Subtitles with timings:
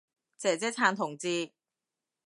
[0.35, 1.51] 姐姐撐同志